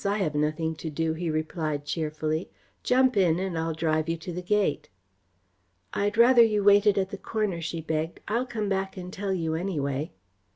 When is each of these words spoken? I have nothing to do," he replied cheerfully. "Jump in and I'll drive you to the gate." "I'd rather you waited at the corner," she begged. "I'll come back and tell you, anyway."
I 0.03 0.17
have 0.17 0.33
nothing 0.33 0.73
to 0.77 0.89
do," 0.89 1.13
he 1.13 1.29
replied 1.29 1.85
cheerfully. 1.85 2.49
"Jump 2.81 3.15
in 3.15 3.37
and 3.37 3.55
I'll 3.55 3.75
drive 3.75 4.09
you 4.09 4.17
to 4.17 4.33
the 4.33 4.41
gate." 4.41 4.89
"I'd 5.93 6.17
rather 6.17 6.41
you 6.41 6.63
waited 6.63 6.97
at 6.97 7.11
the 7.11 7.19
corner," 7.19 7.61
she 7.61 7.81
begged. 7.81 8.19
"I'll 8.27 8.47
come 8.47 8.67
back 8.67 8.97
and 8.97 9.13
tell 9.13 9.31
you, 9.31 9.53
anyway." 9.53 10.11